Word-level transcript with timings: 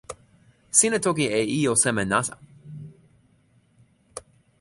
sina 0.77 0.97
toki 1.05 1.27
e 1.39 1.41
ijo 1.57 1.73
seme 1.81 2.03
nasa? 2.11 2.35